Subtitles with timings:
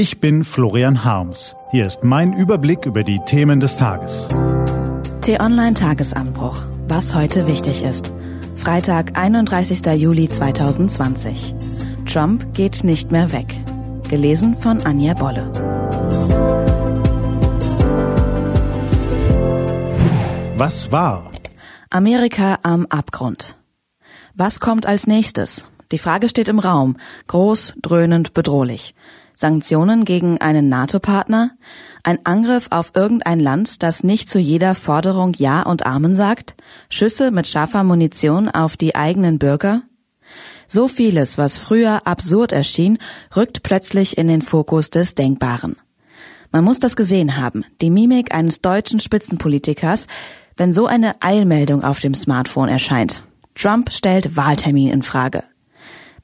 [0.00, 1.54] Ich bin Florian Harms.
[1.72, 4.28] Hier ist mein Überblick über die Themen des Tages.
[5.20, 6.56] T-Online Tagesanbruch.
[6.88, 8.10] Was heute wichtig ist.
[8.56, 9.84] Freitag, 31.
[10.00, 11.54] Juli 2020.
[12.06, 13.54] Trump geht nicht mehr weg.
[14.08, 15.52] Gelesen von Anja Bolle.
[20.56, 21.30] Was war?
[21.90, 23.58] Amerika am Abgrund.
[24.32, 25.68] Was kommt als nächstes?
[25.92, 26.96] Die Frage steht im Raum,
[27.26, 28.94] groß, dröhnend, bedrohlich.
[29.40, 31.52] Sanktionen gegen einen NATO-Partner?
[32.02, 36.54] Ein Angriff auf irgendein Land, das nicht zu jeder Forderung Ja und Amen sagt?
[36.90, 39.80] Schüsse mit scharfer Munition auf die eigenen Bürger?
[40.66, 42.98] So vieles, was früher absurd erschien,
[43.34, 45.76] rückt plötzlich in den Fokus des Denkbaren.
[46.52, 50.06] Man muss das gesehen haben, die Mimik eines deutschen Spitzenpolitikers,
[50.58, 53.22] wenn so eine Eilmeldung auf dem Smartphone erscheint.
[53.54, 55.44] Trump stellt Wahltermin in Frage.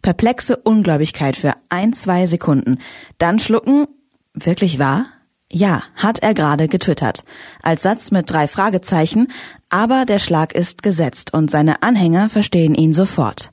[0.06, 2.78] Perplexe Ungläubigkeit für ein, zwei Sekunden.
[3.18, 3.88] Dann schlucken.
[4.34, 5.06] Wirklich wahr?
[5.50, 7.24] Ja, hat er gerade getwittert.
[7.60, 9.26] Als Satz mit drei Fragezeichen,
[9.68, 13.50] aber der Schlag ist gesetzt und seine Anhänger verstehen ihn sofort.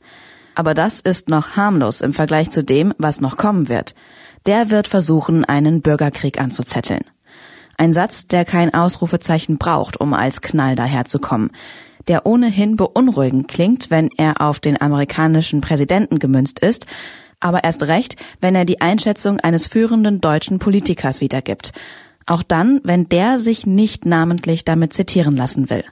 [0.53, 3.95] Aber das ist noch harmlos im Vergleich zu dem, was noch kommen wird.
[4.45, 7.02] Der wird versuchen, einen Bürgerkrieg anzuzetteln.
[7.80, 11.50] Ein Satz, der kein Ausrufezeichen braucht, um als Knall daherzukommen
[12.08, 16.86] der ohnehin beunruhigend klingt, wenn er auf den amerikanischen Präsidenten gemünzt ist,
[17.40, 21.74] aber erst recht, wenn er die Einschätzung eines führenden deutschen Politikers wiedergibt.
[22.26, 25.84] Auch dann, wenn der sich nicht namentlich damit zitieren lassen will.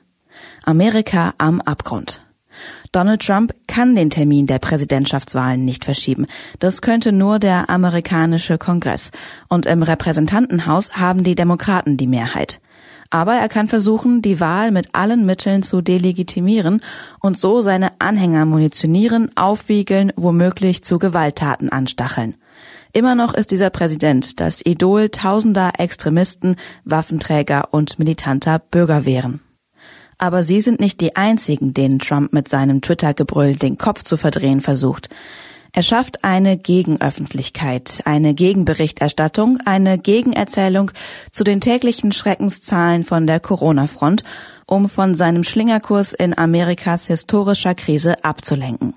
[0.63, 2.20] Amerika am Abgrund.
[2.91, 6.25] Donald Trump kann den Termin der Präsidentschaftswahlen nicht verschieben.
[6.59, 9.11] Das könnte nur der amerikanische Kongress.
[9.47, 12.59] Und im Repräsentantenhaus haben die Demokraten die Mehrheit.
[13.09, 16.81] Aber er kann versuchen, die Wahl mit allen Mitteln zu delegitimieren
[17.19, 22.35] und so seine Anhänger munitionieren, aufwiegeln, womöglich zu Gewalttaten anstacheln.
[22.93, 29.41] Immer noch ist dieser Präsident das Idol tausender Extremisten, Waffenträger und militanter Bürgerwehren.
[30.21, 34.61] Aber sie sind nicht die einzigen, denen Trump mit seinem Twitter-Gebrüll den Kopf zu verdrehen
[34.61, 35.09] versucht.
[35.73, 40.91] Er schafft eine Gegenöffentlichkeit, eine Gegenberichterstattung, eine Gegenerzählung
[41.31, 44.23] zu den täglichen Schreckenszahlen von der Corona-Front,
[44.67, 48.93] um von seinem Schlingerkurs in Amerikas historischer Krise abzulenken.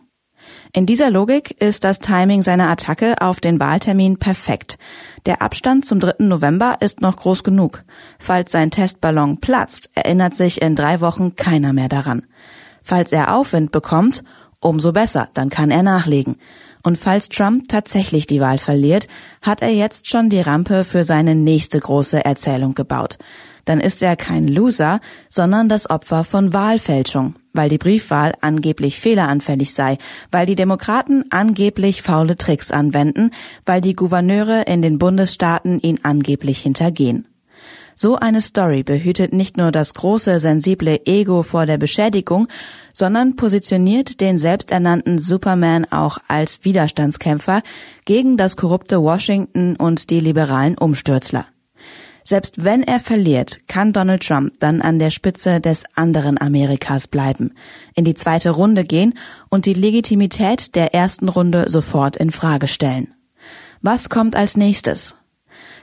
[0.77, 4.77] In dieser Logik ist das Timing seiner Attacke auf den Wahltermin perfekt.
[5.25, 6.25] Der Abstand zum 3.
[6.25, 7.85] November ist noch groß genug.
[8.19, 12.27] Falls sein Testballon platzt, erinnert sich in drei Wochen keiner mehr daran.
[12.83, 14.25] Falls er Aufwind bekommt,
[14.65, 16.37] umso besser, dann kann er nachlegen.
[16.83, 19.07] Und falls Trump tatsächlich die Wahl verliert,
[19.43, 23.19] hat er jetzt schon die Rampe für seine nächste große Erzählung gebaut.
[23.65, 29.73] Dann ist er kein Loser, sondern das Opfer von Wahlfälschung, weil die Briefwahl angeblich fehleranfällig
[29.73, 29.97] sei,
[30.31, 33.31] weil die Demokraten angeblich faule Tricks anwenden,
[33.65, 37.27] weil die Gouverneure in den Bundesstaaten ihn angeblich hintergehen.
[37.97, 42.49] So eine Story behütet nicht nur das große, sensible Ego vor der Beschädigung,
[42.93, 47.62] sondern positioniert den selbsternannten Superman auch als Widerstandskämpfer
[48.05, 51.47] gegen das korrupte Washington und die liberalen Umstürzler.
[52.27, 57.53] Selbst wenn er verliert, kann Donald Trump dann an der Spitze des anderen Amerikas bleiben,
[57.94, 59.12] in die zweite Runde gehen
[59.50, 63.15] und die Legitimität der ersten Runde sofort in Frage stellen.
[63.82, 65.15] Was kommt als nächstes?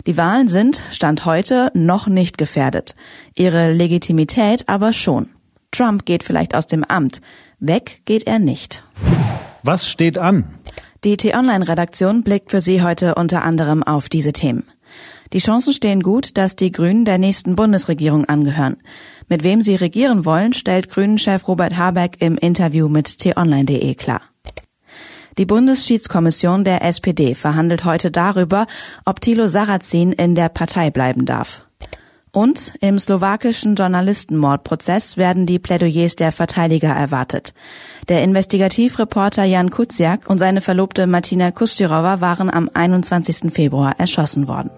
[0.07, 2.95] Die Wahlen sind, Stand heute, noch nicht gefährdet.
[3.35, 5.29] Ihre Legitimität aber schon.
[5.71, 7.21] Trump geht vielleicht aus dem Amt.
[7.59, 8.83] Weg geht er nicht.
[9.63, 10.45] Was steht an?
[11.03, 14.63] Die T-Online-Redaktion blickt für Sie heute unter anderem auf diese Themen.
[15.33, 18.77] Die Chancen stehen gut, dass die Grünen der nächsten Bundesregierung angehören.
[19.29, 24.21] Mit wem sie regieren wollen, stellt Grünen-Chef Robert Habeck im Interview mit t-online.de klar.
[25.37, 28.67] Die Bundesschiedskommission der SPD verhandelt heute darüber,
[29.05, 31.63] ob Thilo Sarrazin in der Partei bleiben darf.
[32.33, 37.53] Und im slowakischen Journalistenmordprozess werden die Plädoyers der Verteidiger erwartet.
[38.07, 43.53] Der Investigativreporter Jan Kuciak und seine Verlobte Martina Kustirova waren am 21.
[43.53, 44.71] Februar erschossen worden.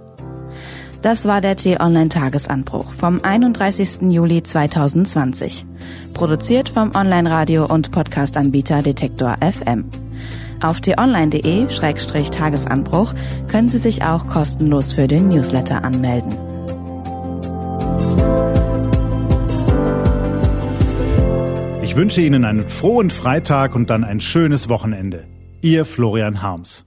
[1.04, 4.04] Das war der T-Online-Tagesanbruch vom 31.
[4.10, 5.66] Juli 2020.
[6.14, 9.90] Produziert vom Online-Radio- und Podcast-Anbieter Detektor FM.
[10.64, 13.14] Auf t-online.de-tagesanbruch
[13.48, 16.34] können Sie sich auch kostenlos für den Newsletter anmelden.
[21.84, 25.26] Ich wünsche Ihnen einen frohen Freitag und dann ein schönes Wochenende.
[25.62, 26.86] Ihr Florian Harms.